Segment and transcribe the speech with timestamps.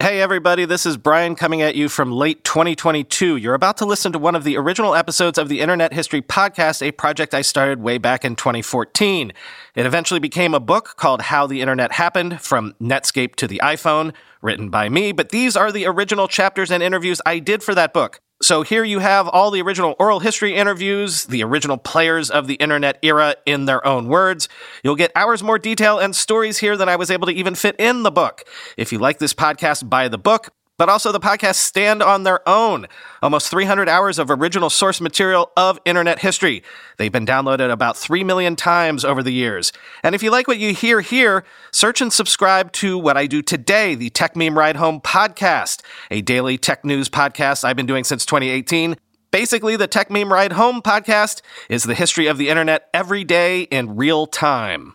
[0.00, 3.34] Hey, everybody, this is Brian coming at you from late 2022.
[3.34, 6.86] You're about to listen to one of the original episodes of the Internet History Podcast,
[6.86, 9.32] a project I started way back in 2014.
[9.74, 14.14] It eventually became a book called How the Internet Happened From Netscape to the iPhone,
[14.40, 17.92] written by me, but these are the original chapters and interviews I did for that
[17.92, 18.20] book.
[18.40, 22.54] So here you have all the original oral history interviews, the original players of the
[22.54, 24.48] internet era in their own words.
[24.84, 27.74] You'll get hours more detail and stories here than I was able to even fit
[27.80, 28.44] in the book.
[28.76, 32.48] If you like this podcast, buy the book but also the podcasts stand on their
[32.48, 32.86] own.
[33.22, 36.62] Almost 300 hours of original source material of internet history.
[36.96, 39.72] They've been downloaded about 3 million times over the years.
[40.02, 43.42] And if you like what you hear here, search and subscribe to what I do
[43.42, 48.24] today, the Techmeme Ride Home podcast, a daily tech news podcast I've been doing since
[48.24, 48.96] 2018.
[49.30, 53.96] Basically, the Techmeme Ride Home podcast is the history of the internet every day in
[53.96, 54.94] real time.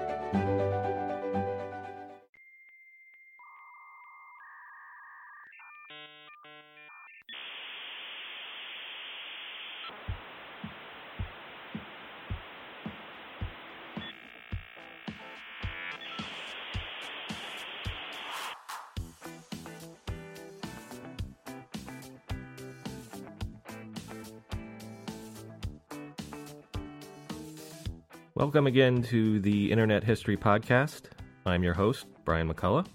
[28.41, 31.03] Welcome again to the Internet History Podcast.
[31.45, 32.87] I'm your host, Brian McCullough.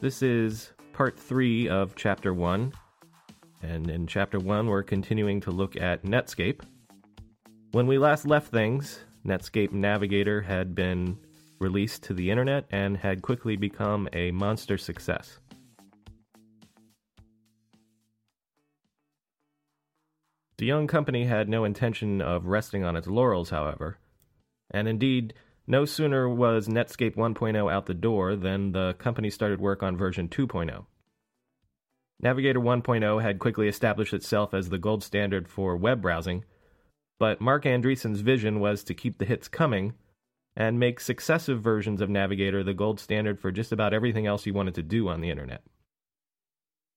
[0.00, 2.72] This is part three of chapter one.
[3.62, 6.62] And in chapter one, we're continuing to look at Netscape.
[7.72, 11.18] When we last left things, Netscape Navigator had been
[11.58, 15.38] released to the internet and had quickly become a monster success.
[20.56, 23.98] The young company had no intention of resting on its laurels, however
[24.70, 25.34] and indeed,
[25.66, 30.28] no sooner was Netscape 1.0 out the door than the company started work on version
[30.28, 30.84] 2.0.
[32.22, 36.44] Navigator 1.0 had quickly established itself as the gold standard for web browsing,
[37.18, 39.94] but Marc Andreessen's vision was to keep the hits coming
[40.56, 44.52] and make successive versions of Navigator the gold standard for just about everything else you
[44.52, 45.62] wanted to do on the internet.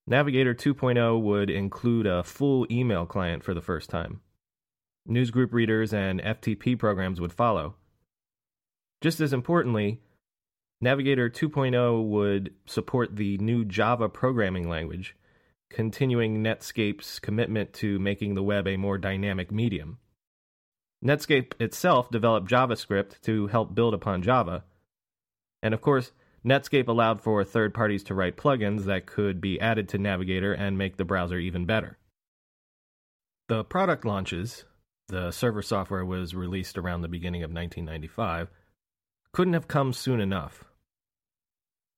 [0.05, 4.19] Navigator 2.0 would include a full email client for the first time
[5.07, 7.75] newsgroup readers, and FTP programs would follow.
[9.01, 9.99] Just as importantly,
[10.79, 15.15] Navigator 2.0 would support the new Java programming language,
[15.69, 19.97] continuing Netscape's commitment to making the web a more dynamic medium.
[21.03, 24.63] Netscape itself developed JavaScript to help build upon Java.
[25.61, 26.11] And of course,
[26.45, 30.77] Netscape allowed for third parties to write plugins that could be added to Navigator and
[30.77, 31.97] make the browser even better.
[33.47, 34.65] The product launches,
[35.13, 38.49] the server software was released around the beginning of 1995,
[39.31, 40.63] couldn't have come soon enough.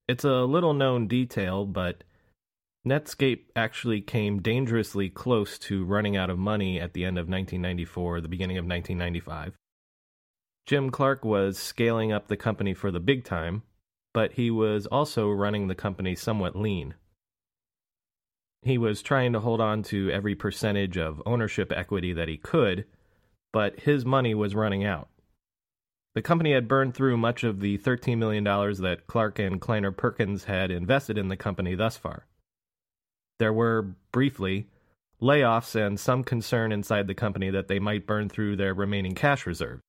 [0.09, 2.03] It's a little known detail, but
[2.86, 8.20] Netscape actually came dangerously close to running out of money at the end of 1994,
[8.20, 9.53] the beginning of 1995.
[10.66, 13.64] Jim Clark was scaling up the company for the big time,
[14.14, 16.96] but he was also running the company somewhat lean.
[18.62, 22.86] He was trying to hold on to every percentage of ownership equity that he could,
[23.56, 25.08] but his money was running out.
[26.14, 30.44] The company had burned through much of the $13 million that Clark and Kleiner Perkins
[30.44, 32.26] had invested in the company thus far.
[33.40, 34.68] There were, briefly,
[35.22, 39.46] layoffs and some concern inside the company that they might burn through their remaining cash
[39.46, 39.80] reserve.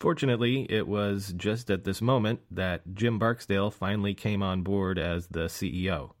[0.00, 5.28] Fortunately, it was just at this moment that Jim Barksdale finally came on board as
[5.28, 6.14] the CEO.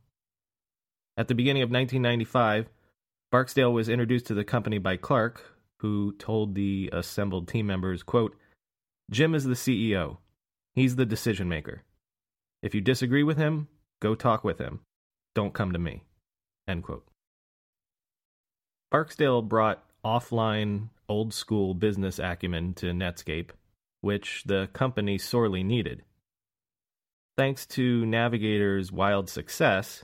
[1.16, 2.68] At the beginning of 1995,
[3.32, 5.53] Barksdale was introduced to the company by Clark,
[5.84, 8.34] who told the assembled team members, quote,
[9.10, 10.16] Jim is the CEO.
[10.74, 11.82] He's the decision maker.
[12.62, 13.68] If you disagree with him,
[14.00, 14.80] go talk with him.
[15.34, 16.04] Don't come to me.
[16.66, 17.04] End quote.
[18.90, 23.50] Barksdale brought offline, old school business acumen to Netscape,
[24.00, 26.02] which the company sorely needed.
[27.36, 30.02] Thanks to Navigator's wild success,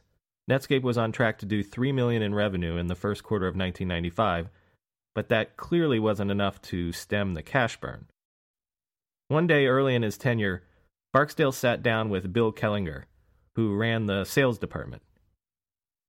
[0.50, 3.56] Netscape was on track to do 3 million in revenue in the first quarter of
[3.56, 4.50] 1995,
[5.14, 8.06] but that clearly wasn't enough to stem the cash burn.
[9.28, 10.62] One day early in his tenure,
[11.12, 13.04] Barksdale sat down with Bill Kellinger,
[13.54, 15.02] who ran the sales department.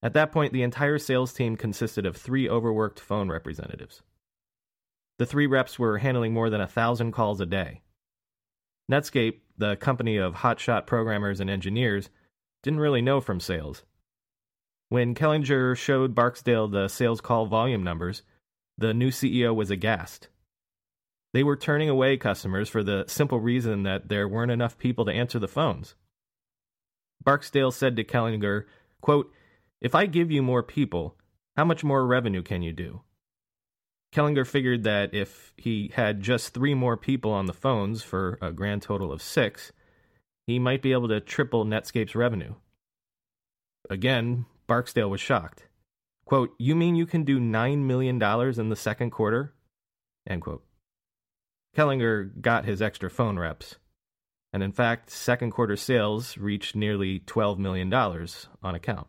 [0.03, 4.01] At that point, the entire sales team consisted of three overworked phone representatives.
[5.19, 7.81] The three reps were handling more than a thousand calls a day.
[8.91, 12.09] Netscape, the company of hotshot programmers and engineers,
[12.63, 13.83] didn't really know from sales.
[14.89, 18.23] When Kellinger showed Barksdale the sales call volume numbers,
[18.81, 20.27] the new CEO was aghast.
[21.33, 25.13] They were turning away customers for the simple reason that there weren't enough people to
[25.13, 25.95] answer the phones.
[27.23, 28.65] Barksdale said to Kellinger,
[28.99, 29.31] quote,
[29.79, 31.15] If I give you more people,
[31.55, 33.01] how much more revenue can you do?
[34.13, 38.51] Kellinger figured that if he had just three more people on the phones for a
[38.51, 39.71] grand total of six,
[40.47, 42.55] he might be able to triple Netscape's revenue.
[43.89, 45.67] Again, Barksdale was shocked.
[46.25, 49.53] Quote, You mean you can do $9 million in the second quarter?
[50.27, 50.63] End quote.
[51.75, 53.77] Kellinger got his extra phone reps.
[54.53, 59.07] And in fact, second quarter sales reached nearly $12 million on account.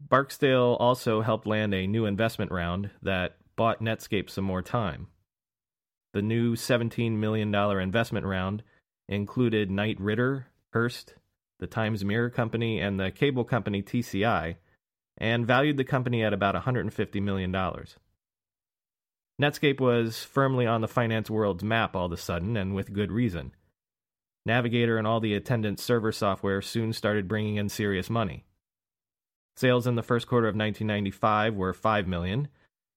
[0.00, 5.08] Barksdale also helped land a new investment round that bought Netscape some more time.
[6.12, 8.62] The new $17 million investment round
[9.08, 11.14] included Knight Ridder, Hearst,
[11.60, 14.56] the Times Mirror Company, and the cable company TCI,
[15.20, 17.52] and valued the company at about $150 million.
[19.40, 23.12] Netscape was firmly on the finance world's map all of a sudden, and with good
[23.12, 23.52] reason.
[24.46, 28.44] Navigator and all the attendant server software soon started bringing in serious money.
[29.56, 32.48] Sales in the first quarter of 1995 were 5 million.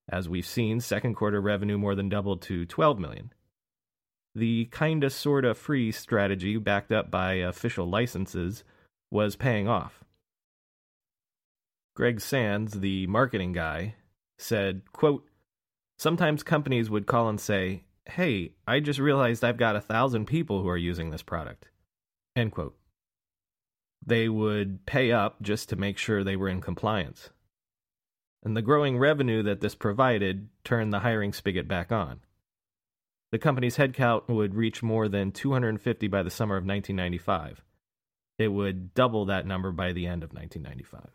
[0.10, 3.34] As we've seen, second quarter revenue more than doubled to 12 million.
[4.36, 8.64] The kinda sorta free strategy backed up by official licenses
[9.12, 10.03] was paying off.
[11.96, 13.96] Greg Sands, the marketing guy,
[14.38, 15.28] said, quote,
[15.98, 20.62] Sometimes companies would call and say, Hey, I just realized I've got a thousand people
[20.62, 21.70] who are using this product.
[22.36, 22.76] End quote.
[24.06, 27.30] They would pay up just to make sure they were in compliance.
[28.44, 32.20] And the growing revenue that this provided turned the hiring spigot back on.
[33.32, 37.64] The company's headcount would reach more than 250 by the summer of 1995.
[38.38, 41.12] It would double that number by the end of 1995.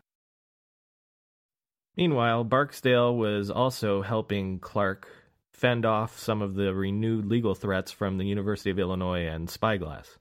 [1.99, 5.09] Meanwhile, Barksdale was also helping Clark
[5.51, 10.17] fend off some of the renewed legal threats from the University of Illinois and Spyglass.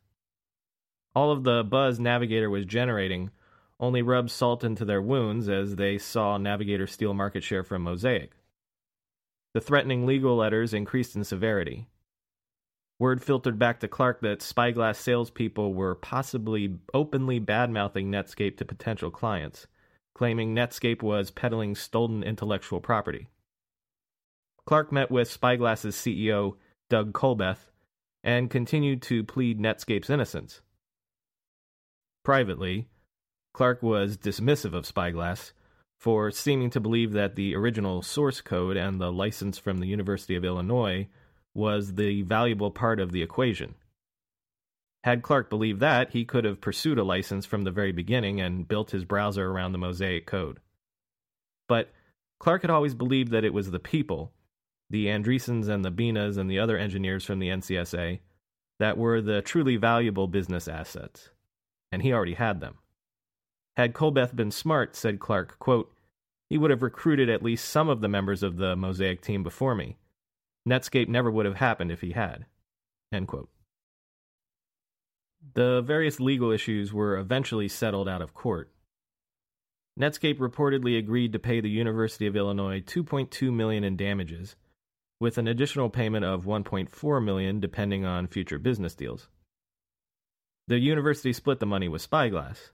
[1.15, 3.31] All of the buzz Navigator was generating
[3.79, 8.33] only rubbed salt into their wounds as they saw Navigator steal market share from Mosaic.
[9.55, 11.87] The threatening legal letters increased in severity.
[12.99, 19.13] Word filtered back to Clark that Spyglass salespeople were possibly openly badmouthing Netscape to potential
[19.13, 19.69] clients
[20.15, 23.29] claiming Netscape was peddling stolen intellectual property.
[24.67, 26.57] Clark met with Spyglass's CEO,
[26.91, 27.71] Doug Colbeth,
[28.23, 30.61] and continued to plead Netscape's innocence.
[32.25, 32.89] Privately,
[33.55, 35.53] Clark was dismissive of Spyglass
[35.99, 40.37] for seeming to believe that the original source code and the license from the University
[40.37, 41.09] of Illinois
[41.55, 43.75] was the valuable part of the equation.
[45.05, 48.67] Had Clark believed that, he could have pursued a license from the very beginning and
[48.67, 50.59] built his browser around the Mosaic code.
[51.69, 51.93] But
[52.41, 54.33] Clark had always believed that it was the people,
[54.91, 58.21] the Andreessens and the Binas and the other engineers from the NCSA,
[58.79, 61.31] that were the truly valuable business assets.
[61.91, 62.79] And he already had them.
[63.77, 65.93] Had Colbeth been smart, said Clark, quote,
[66.51, 69.75] he would have recruited at least some of the members of the Mosaic team before
[69.75, 69.97] me.
[70.69, 72.47] Netscape never would have happened if he had.
[73.13, 73.51] End quote.
[75.55, 78.71] The various legal issues were eventually settled out of court.
[79.99, 84.55] Netscape reportedly agreed to pay the University of Illinois 2.2 million in damages,
[85.19, 89.29] with an additional payment of 1.4 million depending on future business deals.
[90.69, 92.71] The university split the money with Spyglass,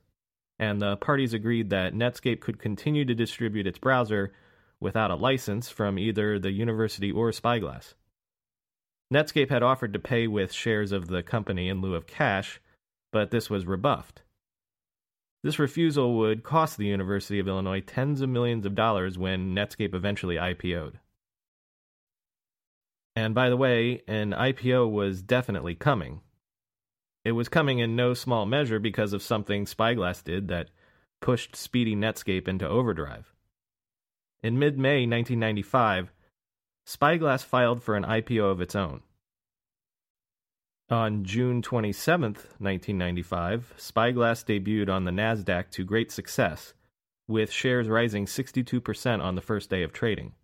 [0.59, 4.33] and the parties agreed that Netscape could continue to distribute its browser
[4.81, 7.95] without a license from either the university or Spyglass.
[9.13, 12.61] Netscape had offered to pay with shares of the company in lieu of cash,
[13.13, 14.23] but this was rebuffed.
[15.43, 19.95] This refusal would cost the University of Illinois tens of millions of dollars when Netscape
[19.95, 20.99] eventually IPO'd.
[23.15, 26.23] And by the way, an IPO was definitely coming.
[27.25, 30.71] It was coming in no small measure because of something Spyglass did that
[31.21, 33.33] pushed speedy Netscape into overdrive.
[34.43, 36.11] In mid May 1995,
[36.85, 39.03] Spyglass filed for an IPO of its own.
[40.91, 46.75] On June 27, 1995, Spyglass debuted on the NASDAQ to great success,
[47.27, 50.35] with shares rising 62% on the first day of trading.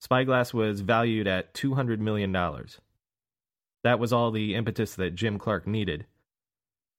[0.00, 2.32] Spyglass was valued at $200 million.
[3.84, 6.06] That was all the impetus that Jim Clark needed.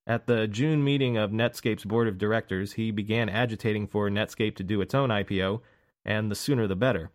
[0.06, 4.64] At the June meeting of Netscape's board of directors, he began agitating for Netscape to
[4.64, 5.62] do its own IPO,
[6.06, 7.12] and the sooner the better.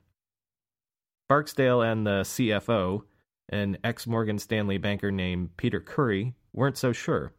[1.35, 3.03] Barksdale and the CFO,
[3.49, 7.33] an ex Morgan Stanley banker named Peter Currie, weren't so sure.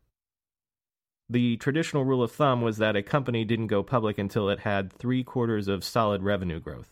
[1.30, 4.92] The traditional rule of thumb was that a company didn't go public until it had
[4.92, 6.90] three quarters of solid revenue growth.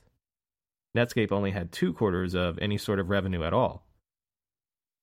[0.95, 3.86] Netscape only had two quarters of any sort of revenue at all.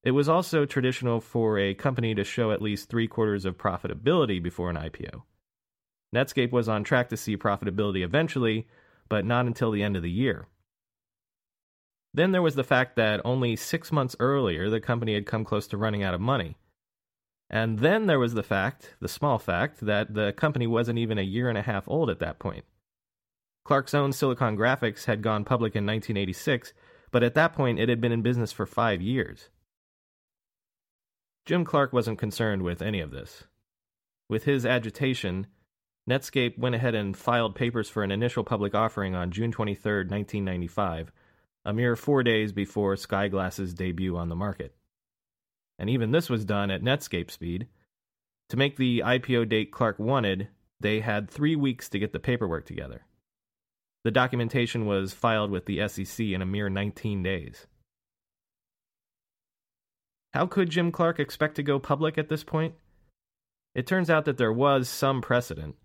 [0.02, 4.42] It was also traditional for a company to show at least three quarters of profitability
[4.42, 5.24] before an IPO.
[6.16, 8.66] Netscape was on track to see profitability eventually,
[9.10, 10.46] but not until the end of the year.
[12.12, 15.66] Then there was the fact that only six months earlier the company had come close
[15.68, 16.56] to running out of money.
[17.48, 21.22] And then there was the fact, the small fact, that the company wasn't even a
[21.22, 22.64] year and a half old at that point.
[23.64, 26.72] Clark's own Silicon Graphics had gone public in 1986,
[27.10, 29.48] but at that point it had been in business for five years.
[31.44, 33.44] Jim Clark wasn't concerned with any of this.
[34.28, 35.48] With his agitation,
[36.08, 41.12] Netscape went ahead and filed papers for an initial public offering on June 23, 1995,
[41.64, 44.74] a mere four days before Spyglass's debut on the market.
[45.78, 47.68] And even this was done at Netscape speed.
[48.50, 50.48] To make the IPO date Clark wanted,
[50.80, 53.02] they had three weeks to get the paperwork together.
[54.04, 57.66] The documentation was filed with the SEC in a mere 19 days.
[60.32, 62.74] How could Jim Clark expect to go public at this point?
[63.74, 65.76] It turns out that there was some precedent.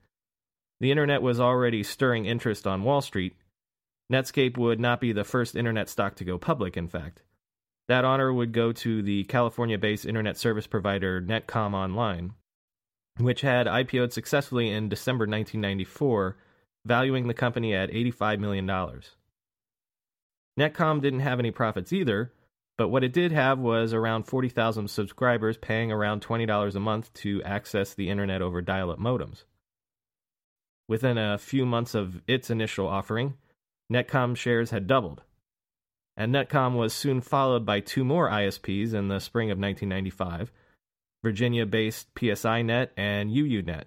[0.80, 3.36] The internet was already stirring interest on Wall Street.
[4.12, 7.22] Netscape would not be the first internet stock to go public, in fact.
[7.88, 12.34] That honor would go to the California based internet service provider Netcom Online,
[13.18, 16.38] which had IPO'd successfully in December 1994,
[16.86, 18.68] valuing the company at $85 million.
[20.60, 22.32] Netcom didn't have any profits either,
[22.78, 27.42] but what it did have was around 40,000 subscribers paying around $20 a month to
[27.44, 29.44] access the internet over dial up modems.
[30.88, 33.36] Within a few months of its initial offering,
[33.92, 35.22] Netcom shares had doubled.
[36.18, 40.52] And Netcom was soon followed by two more ISPs in the spring of 1995
[41.24, 43.86] Virginia based PSINet and UUNet.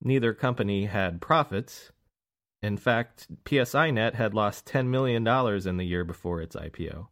[0.00, 1.90] Neither company had profits,
[2.62, 7.08] in fact, PSINet had lost $10 million in the year before its IPO.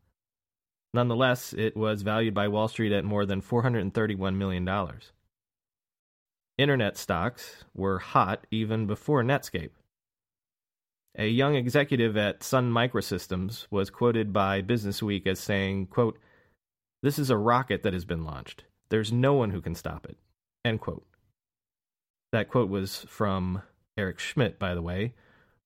[0.94, 4.68] Nonetheless, it was valued by Wall Street at more than $431 million.
[6.58, 9.70] Internet stocks were hot even before Netscape.
[11.18, 16.18] A young executive at Sun Microsystems was quoted by Businessweek as saying, quote,
[17.02, 18.64] This is a rocket that has been launched.
[18.90, 20.18] There's no one who can stop it.
[20.62, 21.06] End quote.
[22.32, 23.62] That quote was from
[23.96, 25.14] Eric Schmidt, by the way,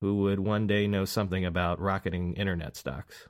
[0.00, 3.26] who would one day know something about rocketing internet stocks.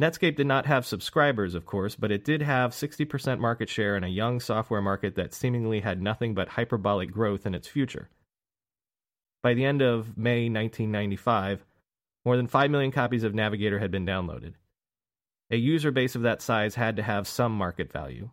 [0.00, 4.04] Netscape did not have subscribers, of course, but it did have 60% market share in
[4.04, 8.08] a young software market that seemingly had nothing but hyperbolic growth in its future.
[9.42, 11.64] By the end of May 1995,
[12.24, 14.54] more than 5 million copies of Navigator had been downloaded.
[15.50, 18.30] A user base of that size had to have some market value.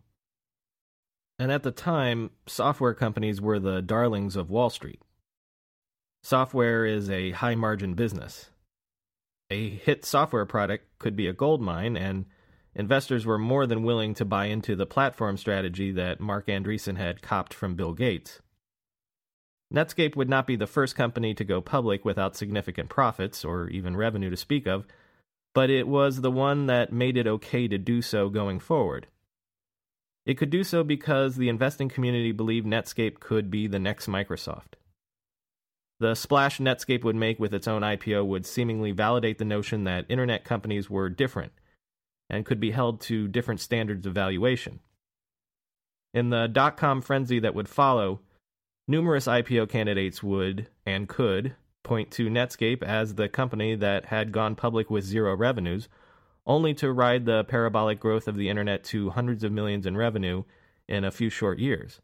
[1.38, 5.00] And at the time, software companies were the darlings of Wall Street.
[6.22, 8.50] Software is a high margin business.
[9.50, 12.26] A hit software product could be a gold mine, and
[12.74, 17.22] investors were more than willing to buy into the platform strategy that Marc Andreessen had
[17.22, 18.40] copped from Bill Gates.
[19.72, 23.96] Netscape would not be the first company to go public without significant profits or even
[23.96, 24.86] revenue to speak of,
[25.54, 29.06] but it was the one that made it okay to do so going forward.
[30.24, 34.74] It could do so because the investing community believed Netscape could be the next Microsoft.
[35.98, 40.04] The splash Netscape would make with its own IPO would seemingly validate the notion that
[40.08, 41.52] internet companies were different
[42.28, 44.80] and could be held to different standards of valuation.
[46.12, 48.20] In the dot com frenzy that would follow,
[48.88, 54.56] numerous IPO candidates would and could point to Netscape as the company that had gone
[54.56, 55.88] public with zero revenues,
[56.46, 60.42] only to ride the parabolic growth of the internet to hundreds of millions in revenue
[60.88, 62.00] in a few short years.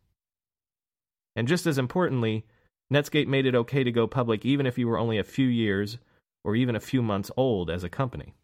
[1.35, 2.45] And just as importantly,
[2.93, 5.99] Netscape made it okay to go public even if you were only a few years
[6.45, 8.35] or even a few months old as a company.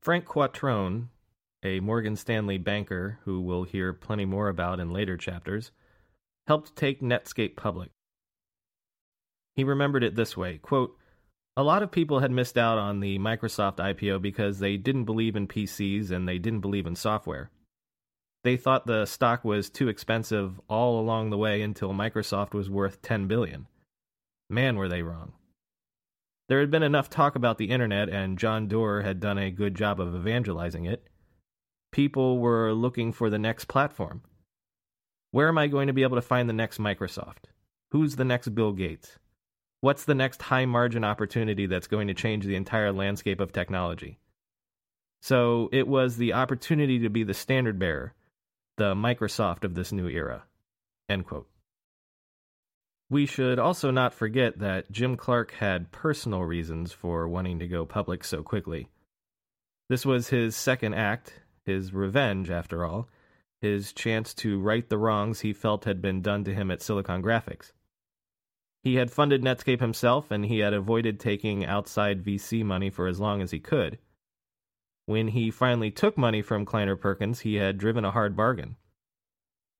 [0.00, 1.08] Frank Quattrone,
[1.62, 5.72] a Morgan Stanley banker who we'll hear plenty more about in later chapters,
[6.48, 7.90] helped take Netscape public.
[9.54, 10.96] He remembered it this way quote,
[11.56, 15.36] A lot of people had missed out on the Microsoft IPO because they didn't believe
[15.36, 17.50] in PCs and they didn't believe in software.
[18.44, 23.02] They thought the stock was too expensive all along the way until Microsoft was worth
[23.02, 23.66] 10 billion.
[24.48, 25.32] Man, were they wrong.
[26.48, 29.74] There had been enough talk about the internet and John Doerr had done a good
[29.74, 31.04] job of evangelizing it.
[31.92, 34.22] people were looking for the next platform.
[35.30, 37.44] Where am I going to be able to find the next Microsoft?
[37.90, 39.18] Who's the next Bill Gates?
[39.80, 44.18] What's the next high margin opportunity that's going to change the entire landscape of technology?
[45.20, 48.14] So it was the opportunity to be the standard bearer,
[48.76, 50.44] the Microsoft of this new era.
[51.08, 51.48] End quote.
[53.10, 57.86] We should also not forget that Jim Clark had personal reasons for wanting to go
[57.86, 58.88] public so quickly.
[59.88, 61.32] This was his second act,
[61.64, 63.08] his revenge, after all,
[63.60, 67.22] his chance to right the wrongs he felt had been done to him at Silicon
[67.22, 67.72] Graphics.
[68.82, 73.18] He had funded Netscape himself, and he had avoided taking outside VC money for as
[73.18, 73.98] long as he could.
[75.06, 78.76] When he finally took money from Kleiner Perkins, he had driven a hard bargain.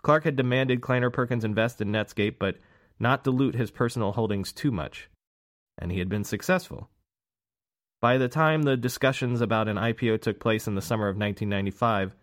[0.03, 2.57] Clark had demanded Kleiner Perkins invest in Netscape, but
[2.99, 5.09] not dilute his personal holdings too much,
[5.77, 6.91] and he had been successful.
[8.01, 12.15] By the time the discussions about an IPO took place in the summer of 1995,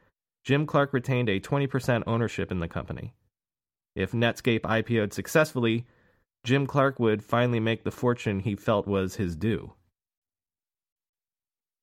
[0.46, 3.16] Jim Clark retained a 20% ownership in the company.
[3.96, 5.88] If Netscape IPO'd successfully,
[6.44, 9.74] Jim Clark would finally make the fortune he felt was his due.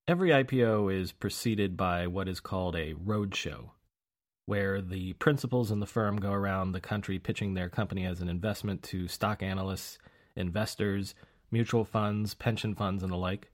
[0.07, 3.71] Every IPO is preceded by what is called a roadshow,
[4.47, 8.29] where the principals in the firm go around the country pitching their company as an
[8.29, 9.99] investment to stock analysts,
[10.37, 11.17] investors,
[11.51, 13.52] mutual funds, pension funds, and the like.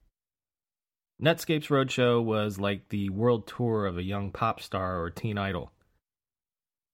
[1.21, 5.73] Netscape's roadshow was like the world tour of a young pop star or teen idol.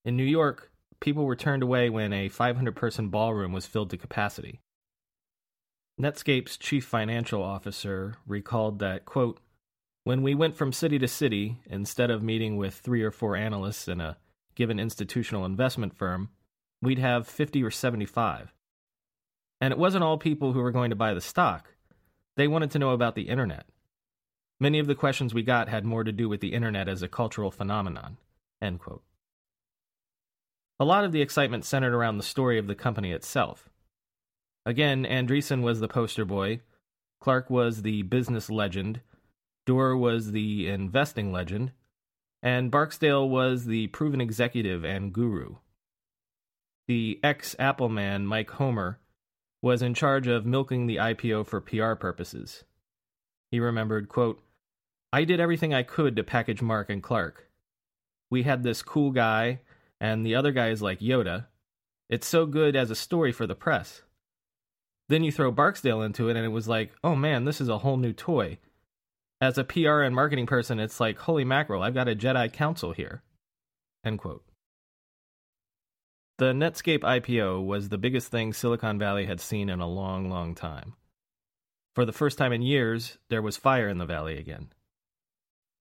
[0.04, 3.99] In New York, people were turned away when a 500 person ballroom was filled to
[3.99, 4.61] capacity.
[6.00, 9.40] Netscape's chief financial officer recalled that, quote,
[10.04, 13.88] when we went from city to city, instead of meeting with three or four analysts
[13.88, 14.16] in a
[14.54, 16.31] given institutional investment firm,
[16.83, 18.54] we'd have 50 or 75.
[19.61, 21.75] And it wasn't all people who were going to buy the stock.
[22.37, 23.66] They wanted to know about the internet.
[24.61, 27.08] Many of the questions we got had more to do with the internet as a
[27.08, 28.16] cultural phenomenon.
[30.80, 33.68] A lot of the excitement centered around the story of the company itself.
[34.67, 36.60] Again, Andreessen was the poster boy,
[37.21, 39.00] Clark was the business legend,
[39.67, 41.73] Doerr was the investing legend,
[42.43, 45.56] and Barksdale was the proven executive and guru.
[46.86, 48.99] The ex Apple man, Mike Homer,
[49.62, 52.64] was in charge of milking the IPO for PR purposes.
[53.50, 54.43] He remembered, quote,
[55.14, 57.48] I did everything I could to package Marc and Clark.
[58.30, 59.60] We had this cool guy,
[60.00, 61.46] and the other guy is like Yoda.
[62.08, 64.02] It's so good as a story for the press.
[65.08, 67.78] Then you throw Barksdale into it, and it was like, oh man, this is a
[67.78, 68.58] whole new toy
[69.44, 72.92] as a PR and marketing person, it's like, holy mackerel, I've got a Jedi Council
[72.92, 73.22] here.
[74.04, 74.44] End quote.
[76.38, 80.54] The Netscape IPO was the biggest thing Silicon Valley had seen in a long, long
[80.54, 80.94] time.
[81.94, 84.72] For the first time in years, there was fire in the valley again.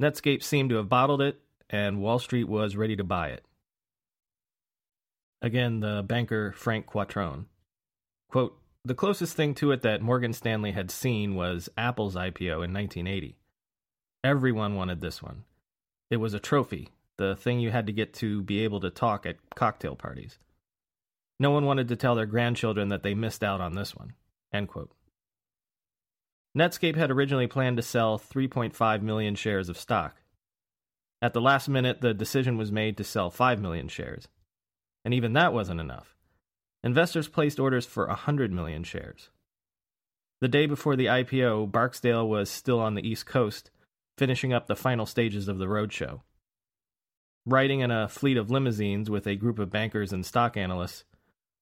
[0.01, 3.45] Netscape seemed to have bottled it, and Wall Street was ready to buy it.
[5.41, 7.45] Again, the banker Frank Quattrone.
[8.29, 12.73] Quote, the closest thing to it that Morgan Stanley had seen was Apple's IPO in
[12.73, 13.37] 1980.
[14.23, 15.43] Everyone wanted this one.
[16.09, 19.25] It was a trophy, the thing you had to get to be able to talk
[19.25, 20.37] at cocktail parties.
[21.39, 24.13] No one wanted to tell their grandchildren that they missed out on this one.
[24.53, 24.91] End quote.
[26.57, 30.21] Netscape had originally planned to sell 3.5 million shares of stock.
[31.21, 34.27] At the last minute, the decision was made to sell 5 million shares.
[35.03, 36.15] And even that wasn't enough.
[36.83, 39.29] Investors placed orders for 100 million shares.
[40.41, 43.71] The day before the IPO, Barksdale was still on the East Coast
[44.17, 46.21] finishing up the final stages of the roadshow.
[47.45, 51.03] Riding in a fleet of limousines with a group of bankers and stock analysts,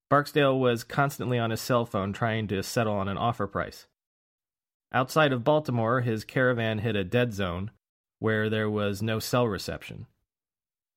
[0.09, 3.87] Barksdale was constantly on his cell phone trying to settle on an offer price.
[4.93, 7.71] Outside of Baltimore, his caravan hit a dead zone
[8.19, 10.05] where there was no cell reception.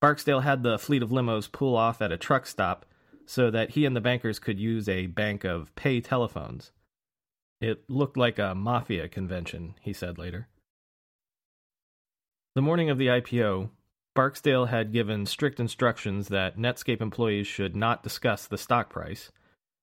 [0.00, 2.84] Barksdale had the fleet of limos pull off at a truck stop
[3.24, 6.72] so that he and the bankers could use a bank of pay telephones.
[7.60, 10.48] It looked like a mafia convention, he said later.
[12.54, 13.70] The morning of the IPO,
[14.14, 19.32] Barksdale had given strict instructions that Netscape employees should not discuss the stock price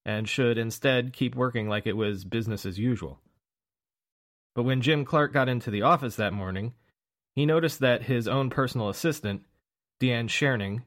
[0.06, 3.20] and should instead keep working like it was business as usual.
[4.54, 6.74] But when Jim Clark got into the office that morning,
[7.34, 9.44] he noticed that his own personal assistant,
[10.02, 10.84] Deanne Scherning,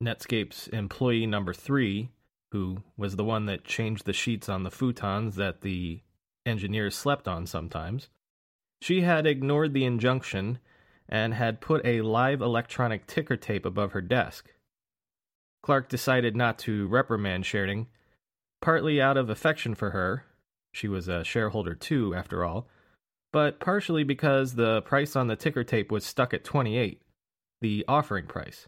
[0.00, 2.10] Netscape's employee number three,
[2.52, 6.00] who was the one that changed the sheets on the futons that the
[6.44, 8.08] engineers slept on sometimes,
[8.80, 10.58] she had ignored the injunction
[11.08, 14.52] and had put a live electronic ticker tape above her desk.
[15.62, 17.86] Clark decided not to reprimand Scherning,
[18.60, 20.24] partly out of affection for her.
[20.72, 22.68] She was a shareholder too, after all,
[23.36, 27.02] but partially because the price on the ticker tape was stuck at 28,
[27.60, 28.66] the offering price.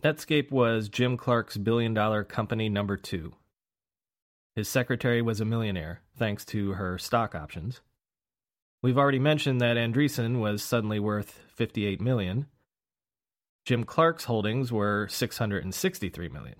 [0.07, 3.33] Netscape was Jim Clark's billion dollar company number two.
[4.55, 7.81] His secretary was a millionaire, thanks to her stock options.
[8.85, 12.47] We've already mentioned that Andreessen was suddenly worth 58 million.
[13.65, 16.59] Jim Clark's holdings were 663 million.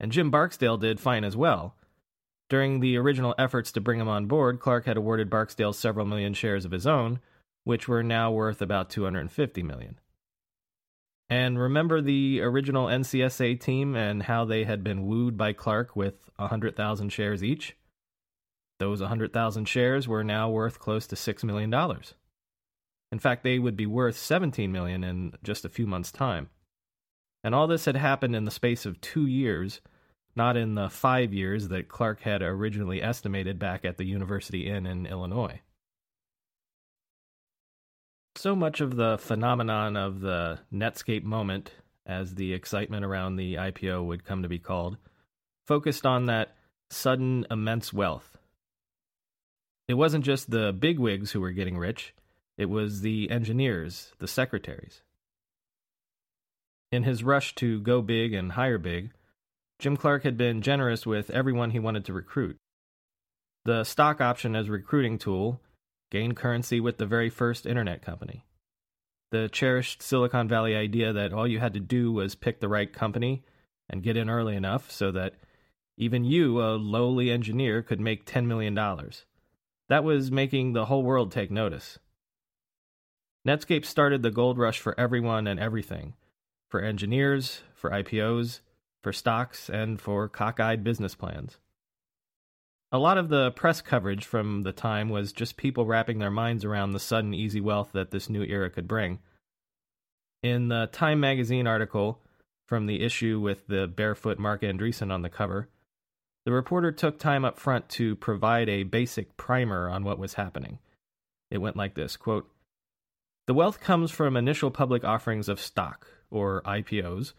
[0.00, 1.76] And Jim Barksdale did fine as well.
[2.48, 6.34] During the original efforts to bring him on board, Clark had awarded Barksdale several million
[6.34, 7.20] shares of his own,
[7.62, 10.00] which were now worth about 250 million.
[11.30, 16.28] And remember the original NCSA team and how they had been wooed by Clark with
[16.36, 17.76] 100,000 shares each?
[18.80, 21.72] Those 100,000 shares were now worth close to $6 million.
[23.12, 26.48] In fact, they would be worth 17 million in just a few months' time.
[27.44, 29.80] And all this had happened in the space of 2 years,
[30.34, 34.84] not in the 5 years that Clark had originally estimated back at the University Inn
[34.84, 35.60] in Illinois
[38.40, 41.72] so much of the phenomenon of the Netscape moment,
[42.06, 44.96] as the excitement around the IPO would come to be called,
[45.66, 46.56] focused on that
[46.88, 48.38] sudden immense wealth.
[49.88, 52.14] It wasn't just the bigwigs who were getting rich,
[52.56, 55.02] it was the engineers, the secretaries.
[56.90, 59.10] In his rush to go big and hire big,
[59.78, 62.56] Jim Clark had been generous with everyone he wanted to recruit.
[63.66, 65.60] The stock option as recruiting tool
[66.10, 68.44] gain currency with the very first internet company.
[69.30, 72.92] The cherished Silicon Valley idea that all you had to do was pick the right
[72.92, 73.44] company
[73.88, 75.34] and get in early enough so that
[75.96, 78.74] even you, a lowly engineer, could make $10 million.
[79.88, 81.98] That was making the whole world take notice.
[83.46, 86.14] Netscape started the gold rush for everyone and everything
[86.68, 88.60] for engineers, for IPOs,
[89.02, 91.58] for stocks, and for cockeyed business plans.
[92.92, 96.64] A lot of the press coverage from the time was just people wrapping their minds
[96.64, 99.20] around the sudden easy wealth that this new era could bring.
[100.42, 102.20] In the Time magazine article
[102.66, 105.68] from the issue with the barefoot Marc Andreessen on the cover,
[106.44, 110.80] the reporter took time up front to provide a basic primer on what was happening.
[111.48, 112.50] It went like this quote,
[113.46, 117.34] The wealth comes from initial public offerings of stock, or IPOs,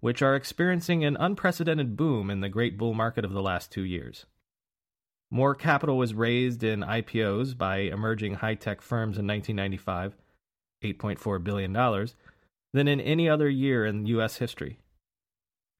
[0.00, 3.84] which are experiencing an unprecedented boom in the great bull market of the last two
[3.84, 4.26] years.
[5.30, 10.14] More capital was raised in IPOs by emerging high tech firms in 1995,
[10.84, 11.72] $8.4 billion,
[12.72, 14.36] than in any other year in U.S.
[14.36, 14.78] history.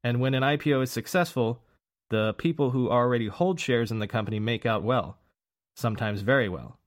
[0.02, 1.62] And when an IPO is successful,
[2.10, 5.18] the people who already hold shares in the company make out well,
[5.76, 6.78] sometimes very well,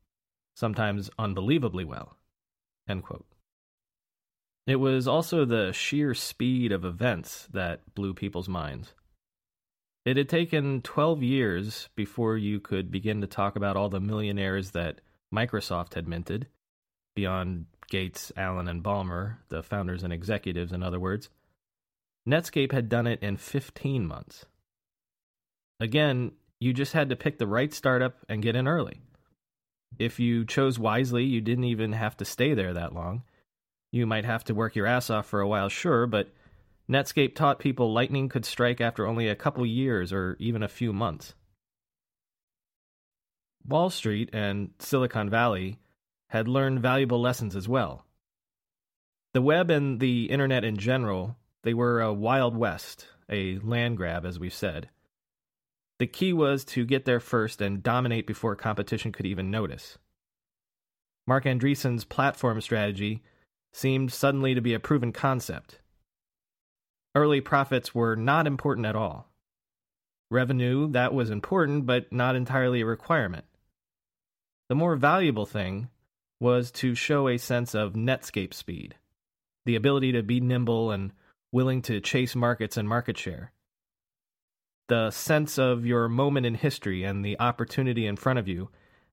[0.56, 2.18] sometimes unbelievably well.
[4.68, 8.94] It was also the sheer speed of events that blew people's minds.
[10.06, 14.72] It had taken 12 years before you could begin to talk about all the millionaires
[14.72, 15.02] that
[15.34, 16.48] Microsoft had minted,
[17.16, 21.30] beyond Gates, Allen, and Ballmer, the founders and executives, in other words.
[22.28, 24.46] Netscape had done it in 15 months.
[25.80, 29.02] Again, you just had to pick the right startup and get in early.
[29.98, 33.24] If you chose wisely, you didn't even have to stay there that long.
[33.92, 36.30] You might have to work your ass off for a while, sure, but
[36.90, 40.92] Netscape taught people lightning could strike after only a couple years or even a few
[40.92, 41.36] months.
[43.64, 45.78] Wall Street and Silicon Valley
[46.30, 48.06] had learned valuable lessons as well.
[49.34, 54.26] The web and the internet in general, they were a wild west, a land grab,
[54.26, 54.90] as we've said.
[56.00, 60.00] The key was to get there first and dominate before competition could even notice.
[61.28, 63.22] Marc Andreessen's platform strategy
[63.72, 65.80] seemed suddenly to be a proven concept.
[67.16, 69.28] Early profits were not important at all.
[70.32, 73.46] Revenue, that was important, but not entirely a requirement.
[74.70, 75.90] The more valuable thing
[76.40, 78.96] was to show a sense of Netscape speed,
[79.66, 81.12] the ability to be nimble and
[81.52, 83.52] willing to chase markets and market share.
[84.88, 88.70] The sense of your moment in history and the opportunity in front of you,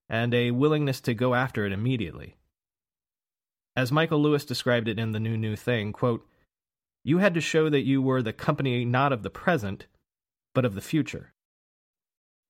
[0.07, 2.37] and a willingness to go after it immediately.
[3.75, 6.27] As Michael Lewis described it in The New New Thing, quote,
[7.07, 9.85] you had to show that you were the company not of the present,
[10.53, 11.31] but of the future.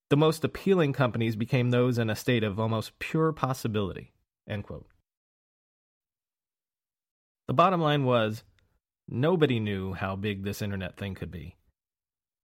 [0.09, 4.13] The most appealing companies became those in a state of almost pure possibility.
[4.47, 4.81] The
[7.53, 8.43] bottom line was
[9.07, 11.55] nobody knew how big this internet thing could be.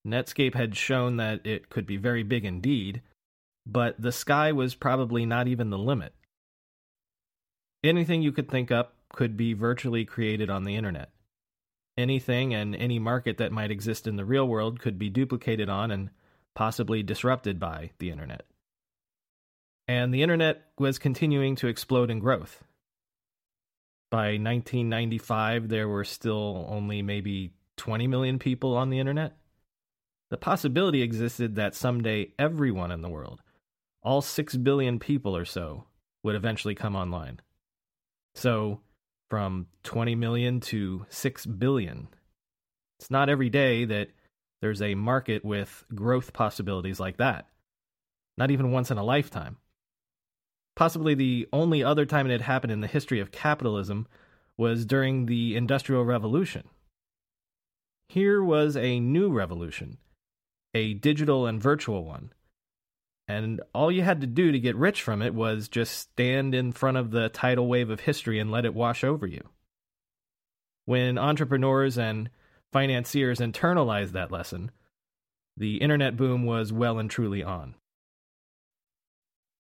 [0.05, 3.01] Netscape had shown that it could be very big indeed,
[3.65, 6.13] but the sky was probably not even the limit.
[7.83, 11.09] Anything you could think up could be virtually created on the internet.
[11.97, 15.91] Anything and any market that might exist in the real world could be duplicated on
[15.91, 16.09] and
[16.55, 18.45] possibly disrupted by the internet.
[19.87, 22.63] And the internet was continuing to explode in growth.
[24.09, 29.35] By 1995, there were still only maybe 20 million people on the internet.
[30.29, 33.41] The possibility existed that someday everyone in the world,
[34.01, 35.85] all 6 billion people or so,
[36.23, 37.39] would eventually come online.
[38.35, 38.81] So,
[39.29, 42.07] from 20 million to 6 billion.
[42.99, 44.09] It's not every day that
[44.61, 47.47] there's a market with growth possibilities like that.
[48.37, 49.57] Not even once in a lifetime.
[50.75, 54.07] Possibly the only other time it had happened in the history of capitalism
[54.57, 56.67] was during the Industrial Revolution.
[58.09, 59.97] Here was a new revolution,
[60.73, 62.31] a digital and virtual one
[63.27, 66.71] and all you had to do to get rich from it was just stand in
[66.71, 69.49] front of the tidal wave of history and let it wash over you.
[70.85, 72.29] When entrepreneurs and
[72.73, 74.71] financiers internalized that lesson,
[75.55, 77.75] the internet boom was well and truly on.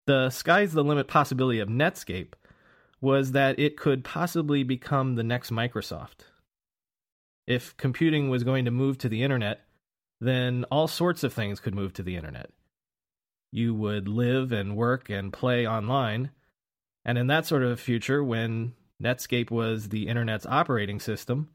[0.06, 2.32] The sky's the limit possibility of Netscape
[3.00, 6.24] was that it could possibly become the next Microsoft.
[7.46, 9.60] If computing was going to move to the internet,
[10.20, 12.50] then all sorts of things could move to the internet
[13.52, 16.30] you would live and work and play online.
[17.04, 21.48] And in that sort of future, when Netscape was the internet's operating system,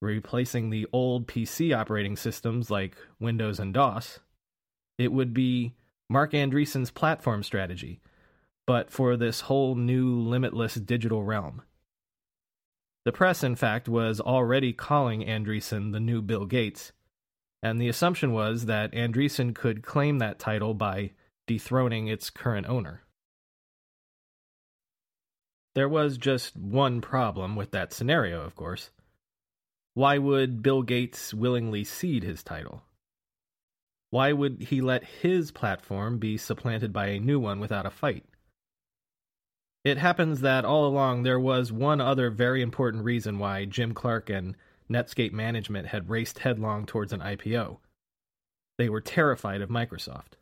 [0.00, 4.20] replacing the old PC operating systems like Windows and DOS,
[4.98, 5.74] it would be
[6.08, 8.00] Marc Andreessen's platform strategy,
[8.66, 11.62] but for this whole new limitless digital realm.
[13.04, 16.92] The press, in fact, was already calling Andreessen the new Bill Gates,
[17.62, 21.12] and the assumption was that Andreessen could claim that title by
[21.46, 23.02] dethroning its current owner.
[25.74, 28.90] There was just one problem with that scenario, of course.
[29.94, 32.82] Why would Bill Gates willingly cede his title?
[34.10, 38.24] Why would he let his platform be supplanted by a new one without a fight?
[39.84, 44.30] It happens that all along there was one other very important reason why Jim Clark
[44.30, 44.56] and
[44.88, 47.78] Netscape management had raced headlong towards an IPO.
[48.78, 50.34] They were terrified of Microsoft.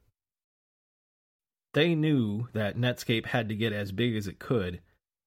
[1.75, 4.81] They knew that Netscape had to get as big as it could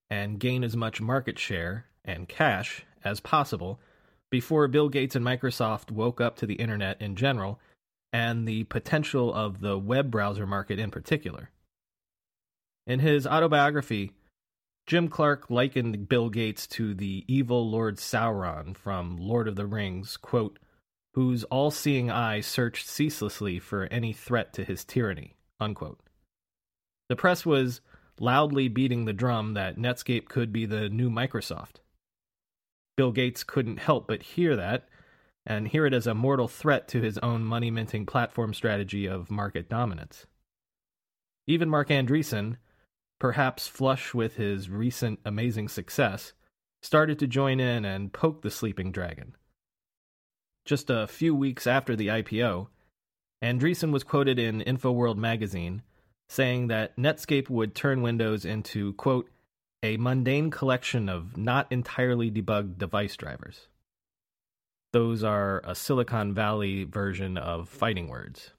[0.10, 3.80] and gain as much market share and cash as possible
[4.30, 7.60] before Bill Gates and Microsoft woke up to the internet in general
[8.14, 11.50] and the potential of the web browser market in particular.
[12.86, 14.12] In his autobiography,
[14.86, 20.16] Jim Clark likened Bill Gates to the evil Lord Sauron from Lord of the Rings,
[20.16, 20.60] quote,
[21.16, 25.36] whose all seeing eye searched ceaselessly for any threat to his tyranny.
[25.60, 26.00] Unquote.
[27.10, 27.82] The press was
[28.20, 31.78] loudly beating the drum that Netscape could be the new Microsoft.
[32.98, 34.88] Bill Gates couldn't help but hear that,
[35.46, 39.30] and hear it as a mortal threat to his own money minting platform strategy of
[39.30, 40.26] market dominance.
[41.46, 42.58] Even Marc Andreessen,
[43.20, 46.34] perhaps flush with his recent amazing success,
[46.82, 49.36] started to join in and poke the sleeping dragon.
[50.66, 52.68] Just a few weeks after the IPO,
[53.44, 55.84] Andreessen was quoted in InfoWorld magazine
[56.28, 59.30] saying that Netscape would turn Windows into, quote,
[59.84, 63.68] a mundane collection of not entirely debugged device drivers.
[64.94, 68.52] Those are a Silicon Valley version of fighting words.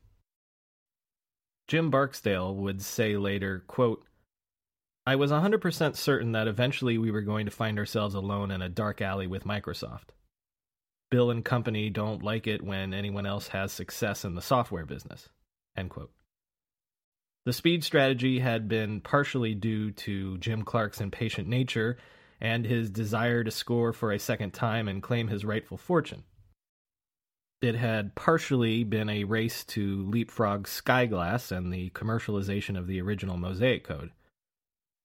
[1.67, 4.05] Jim Barksdale would say later, quote,
[5.05, 8.69] I was 100% certain that eventually we were going to find ourselves alone in a
[8.69, 10.11] dark alley with Microsoft.
[11.11, 15.29] Bill and company don't like it when anyone else has success in the software business.
[15.77, 16.11] End quote.
[17.47, 21.97] The speed strategy had been partially due to Jim Clark's impatient nature
[22.41, 26.25] and his desire to score for a second time and claim his rightful fortune.
[27.63, 33.37] It had partially been a race to leapfrog Spyglass and the commercialization of the original
[33.37, 34.11] Mosaic code.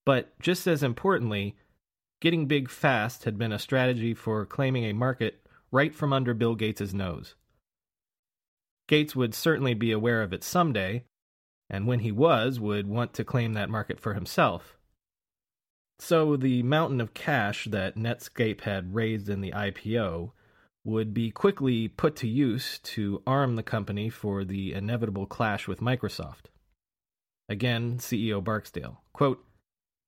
[0.04, 1.56] But just as importantly,
[2.22, 6.56] getting big fast had been a strategy for claiming a market right from under Bill
[6.56, 7.36] Gates' nose.
[8.88, 11.04] Gates would certainly be aware of it someday,
[11.72, 14.78] and when he was, would want to claim that market for himself.
[16.00, 20.32] So the mountain of cash that Netscape had raised in the IPO
[20.84, 25.80] would be quickly put to use to arm the company for the inevitable clash with
[25.80, 26.48] Microsoft.
[27.48, 29.46] Again, CEO Barksdale, quote,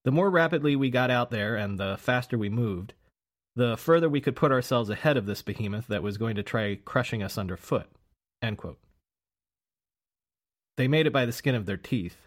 [0.04, 2.94] The more rapidly we got out there and the faster we moved,
[3.56, 6.76] the further we could put ourselves ahead of this behemoth that was going to try
[6.84, 7.88] crushing us underfoot.
[8.42, 8.80] End quote.
[10.78, 12.18] They made it by the skin of their teeth.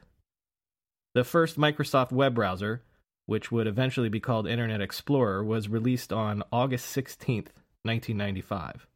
[1.15, 2.83] The first Microsoft web browser,
[3.27, 7.49] which would eventually be called Internet Explorer, was released on August 16,
[7.83, 8.87] 1995.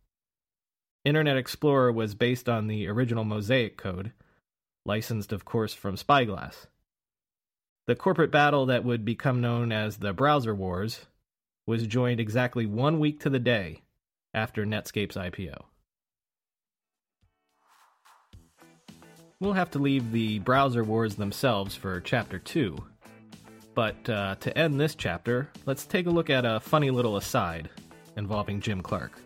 [1.04, 4.12] Internet Explorer was based on the original Mosaic code,
[4.84, 6.66] licensed, of course, from Spyglass.
[7.86, 11.06] The corporate battle that would become known as the Browser Wars
[11.66, 13.82] was joined exactly one week to the day
[14.34, 15.64] after Netscape's IPO.
[19.40, 22.76] We'll have to leave the browser wars themselves for chapter 2.
[23.74, 27.70] But uh, to end this chapter, let's take a look at a funny little aside
[28.18, 29.18] involving Jim Clark.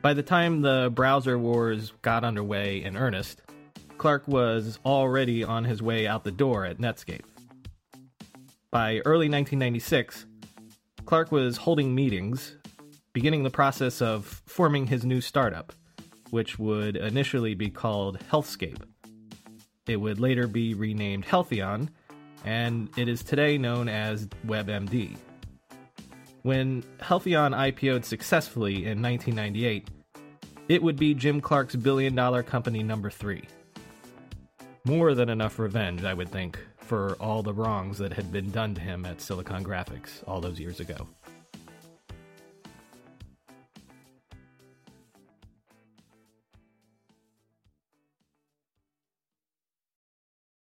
[0.00, 3.42] By the time the browser wars got underway in earnest,
[3.98, 7.26] Clark was already on his way out the door at Netscape.
[8.70, 10.24] By early 1996,
[11.04, 12.56] Clark was holding meetings,
[13.12, 15.74] beginning the process of forming his new startup
[16.32, 18.82] which would initially be called Healthscape.
[19.86, 21.90] It would later be renamed Healtheon,
[22.42, 25.18] and it is today known as WebMD.
[26.40, 29.90] When Healtheon IPO'd successfully in 1998,
[30.70, 33.42] it would be Jim Clark's billion dollar company number three.
[34.86, 38.74] More than enough revenge, I would think, for all the wrongs that had been done
[38.76, 41.06] to him at Silicon Graphics all those years ago.